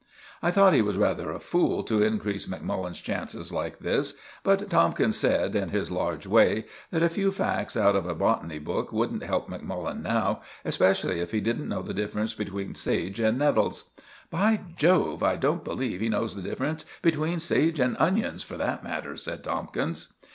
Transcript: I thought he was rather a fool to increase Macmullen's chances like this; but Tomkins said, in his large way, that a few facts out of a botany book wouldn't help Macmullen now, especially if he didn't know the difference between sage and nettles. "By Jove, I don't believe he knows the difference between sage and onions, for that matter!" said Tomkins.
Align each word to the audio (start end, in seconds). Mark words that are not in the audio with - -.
I 0.41 0.49
thought 0.49 0.73
he 0.73 0.81
was 0.81 0.97
rather 0.97 1.29
a 1.31 1.39
fool 1.39 1.83
to 1.83 2.01
increase 2.01 2.47
Macmullen's 2.47 2.99
chances 2.99 3.53
like 3.53 3.81
this; 3.81 4.15
but 4.41 4.67
Tomkins 4.67 5.15
said, 5.15 5.53
in 5.55 5.69
his 5.69 5.91
large 5.91 6.25
way, 6.25 6.65
that 6.89 7.03
a 7.03 7.07
few 7.07 7.31
facts 7.31 7.77
out 7.77 7.95
of 7.95 8.07
a 8.07 8.15
botany 8.15 8.57
book 8.57 8.91
wouldn't 8.91 9.21
help 9.21 9.47
Macmullen 9.47 10.01
now, 10.01 10.41
especially 10.65 11.19
if 11.19 11.29
he 11.33 11.39
didn't 11.39 11.69
know 11.69 11.83
the 11.83 11.93
difference 11.93 12.33
between 12.33 12.73
sage 12.73 13.19
and 13.19 13.37
nettles. 13.37 13.91
"By 14.31 14.61
Jove, 14.75 15.21
I 15.21 15.35
don't 15.35 15.63
believe 15.63 16.01
he 16.01 16.09
knows 16.09 16.35
the 16.35 16.41
difference 16.41 16.83
between 17.03 17.39
sage 17.39 17.79
and 17.79 17.95
onions, 17.99 18.41
for 18.41 18.57
that 18.57 18.83
matter!" 18.83 19.15
said 19.17 19.43
Tomkins. 19.43 20.13